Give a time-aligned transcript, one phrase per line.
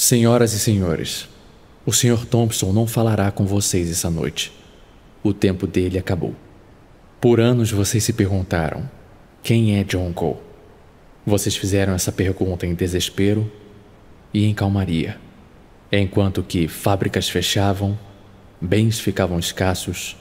[0.00, 1.28] Senhoras e senhores,
[1.84, 2.24] o Sr.
[2.24, 4.52] Thompson não falará com vocês essa noite.
[5.24, 6.36] O tempo dele acabou.
[7.20, 8.88] Por anos vocês se perguntaram:
[9.42, 10.36] quem é John Cole?
[11.26, 13.50] Vocês fizeram essa pergunta em desespero
[14.32, 15.18] e em calmaria,
[15.90, 17.98] enquanto que fábricas fechavam,
[18.60, 20.16] bens ficavam escassos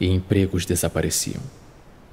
[0.00, 1.42] e empregos desapareciam.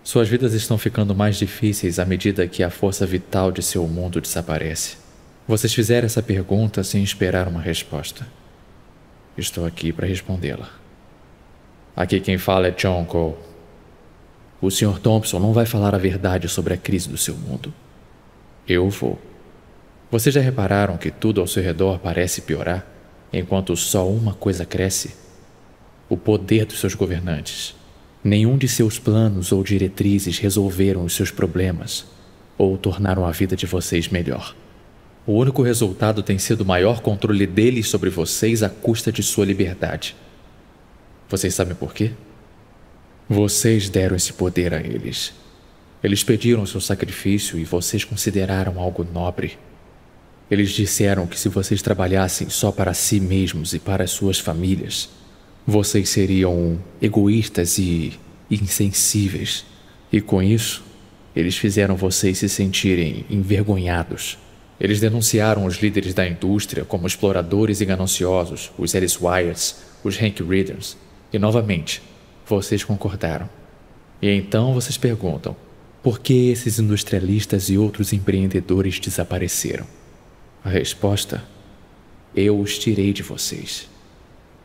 [0.04, 4.20] Suas vidas estão ficando mais difíceis à medida que a força vital de seu mundo
[4.20, 5.09] desaparece.
[5.50, 8.28] Vocês fizeram essa pergunta sem esperar uma resposta.
[9.36, 10.70] Estou aqui para respondê-la.
[11.96, 13.34] Aqui quem fala é John Cole.
[14.62, 15.00] O Sr.
[15.00, 17.74] Thompson não vai falar a verdade sobre a crise do seu mundo.
[18.68, 19.18] Eu vou.
[20.12, 22.86] Vocês já repararam que tudo ao seu redor parece piorar,
[23.34, 25.16] enquanto só uma coisa cresce?
[26.08, 27.76] O poder dos seus governantes.
[28.24, 32.06] Nenhum de seus planos ou diretrizes resolveram os seus problemas
[32.56, 34.54] ou tornaram a vida de vocês melhor.
[35.30, 39.46] O único resultado tem sido o maior controle deles sobre vocês à custa de sua
[39.46, 40.16] liberdade.
[41.30, 42.14] Vocês sabem por quê?
[43.30, 45.32] Vocês deram esse poder a eles.
[46.04, 49.60] Eles pediram seu sacrifício e vocês consideraram algo nobre.
[50.50, 55.12] Eles disseram que se vocês trabalhassem só para si mesmos e para suas famílias,
[55.64, 58.20] vocês seriam egoístas e
[58.50, 59.64] insensíveis.
[60.12, 60.84] E com isso,
[61.36, 64.40] eles fizeram vocês se sentirem envergonhados.
[64.80, 70.42] Eles denunciaram os líderes da indústria como exploradores e gananciosos, os Alice Wyatts, os Hank
[70.42, 70.96] Readers.
[71.34, 72.02] E novamente,
[72.48, 73.50] vocês concordaram.
[74.22, 75.56] E então vocês perguntam:
[76.02, 79.86] por que esses industrialistas e outros empreendedores desapareceram?
[80.64, 81.44] A resposta:
[82.36, 83.90] eu os tirei de vocês.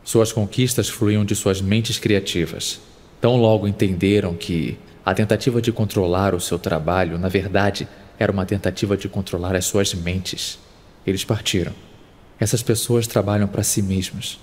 [0.03, 2.79] Suas conquistas fluíam de suas mentes criativas.
[3.19, 8.45] Tão logo entenderam que a tentativa de controlar o seu trabalho, na verdade, era uma
[8.45, 10.59] tentativa de controlar as suas mentes.
[11.05, 11.73] Eles partiram.
[12.39, 14.39] Essas pessoas trabalham para si mesmas,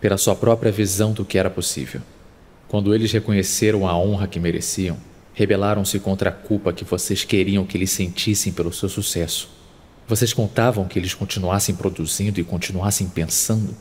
[0.00, 2.00] pela sua própria visão do que era possível.
[2.68, 4.96] Quando eles reconheceram a honra que mereciam,
[5.34, 9.48] rebelaram-se contra a culpa que vocês queriam que eles sentissem pelo seu sucesso.
[10.06, 13.74] Vocês contavam que eles continuassem produzindo e continuassem pensando,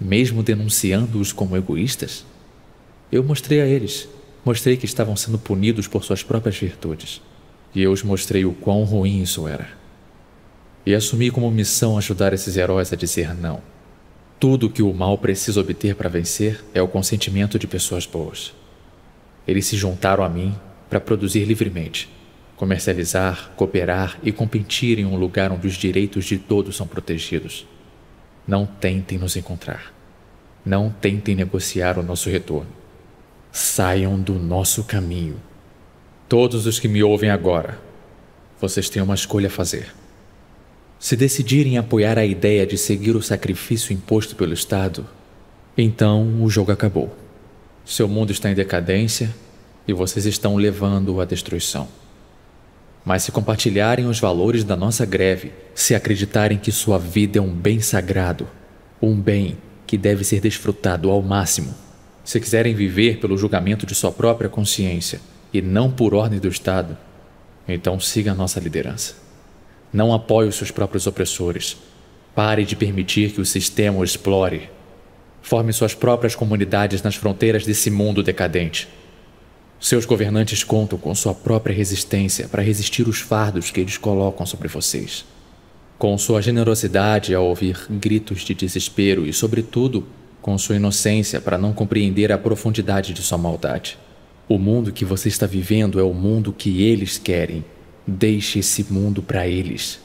[0.00, 2.24] mesmo denunciando-os como egoístas?
[3.10, 4.08] Eu mostrei a eles,
[4.44, 7.20] mostrei que estavam sendo punidos por suas próprias virtudes.
[7.76, 9.68] E eu os mostrei o quão ruim isso era.
[10.86, 13.60] E assumi como missão ajudar esses heróis a dizer não.
[14.40, 18.54] Tudo que o mal precisa obter para vencer é o consentimento de pessoas boas.
[19.46, 20.56] Eles se juntaram a mim
[20.88, 22.08] para produzir livremente,
[22.56, 27.66] comercializar, cooperar e competir em um lugar onde os direitos de todos são protegidos.
[28.48, 29.92] Não tentem nos encontrar.
[30.64, 32.70] Não tentem negociar o nosso retorno.
[33.52, 35.36] Saiam do nosso caminho.
[36.28, 37.78] Todos os que me ouvem agora,
[38.60, 39.94] vocês têm uma escolha a fazer.
[40.98, 45.06] Se decidirem apoiar a ideia de seguir o sacrifício imposto pelo Estado,
[45.78, 47.16] então o jogo acabou.
[47.84, 49.32] Seu mundo está em decadência
[49.86, 51.86] e vocês estão levando-o à destruição.
[53.04, 57.54] Mas se compartilharem os valores da nossa greve, se acreditarem que sua vida é um
[57.54, 58.48] bem sagrado,
[59.00, 61.72] um bem que deve ser desfrutado ao máximo,
[62.24, 65.20] se quiserem viver pelo julgamento de sua própria consciência,
[65.58, 66.96] e não por ordem do Estado,
[67.66, 69.14] então siga a nossa liderança.
[69.92, 71.76] Não apoie os seus próprios opressores.
[72.34, 74.68] Pare de permitir que o sistema o explore.
[75.40, 78.88] Forme suas próprias comunidades nas fronteiras desse mundo decadente.
[79.80, 84.68] Seus governantes contam com sua própria resistência para resistir os fardos que eles colocam sobre
[84.68, 85.24] vocês.
[85.98, 90.06] Com sua generosidade ao ouvir gritos de desespero e, sobretudo,
[90.42, 93.98] com sua inocência para não compreender a profundidade de sua maldade.
[94.48, 97.64] O mundo que você está vivendo é o mundo que eles querem.
[98.06, 99.98] Deixe esse mundo para eles.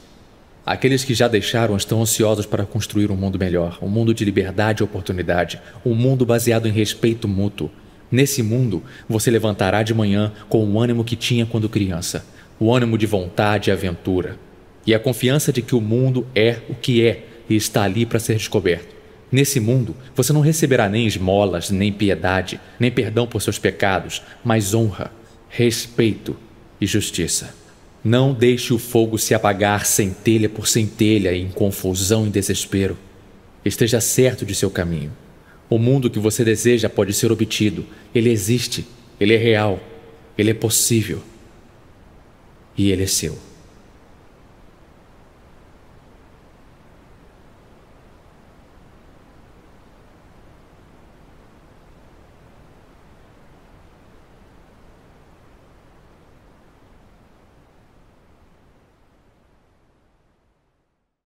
[0.66, 4.82] Aqueles que já deixaram estão ansiosos para construir um mundo melhor, um mundo de liberdade
[4.82, 7.70] e oportunidade, um mundo baseado em respeito mútuo.
[8.10, 12.26] Nesse mundo, você levantará de manhã com o ânimo que tinha quando criança,
[12.58, 14.36] o ânimo de vontade e aventura,
[14.84, 18.18] e a confiança de que o mundo é o que é e está ali para
[18.18, 19.01] ser descoberto.
[19.32, 24.74] Nesse mundo, você não receberá nem esmolas, nem piedade, nem perdão por seus pecados, mas
[24.74, 25.10] honra,
[25.48, 26.36] respeito
[26.78, 27.54] e justiça.
[28.04, 32.98] Não deixe o fogo se apagar centelha por centelha em confusão e desespero.
[33.64, 35.12] Esteja certo de seu caminho.
[35.70, 37.86] O mundo que você deseja pode ser obtido.
[38.14, 38.84] Ele existe,
[39.18, 39.80] ele é real,
[40.36, 41.22] ele é possível.
[42.76, 43.38] E ele é seu.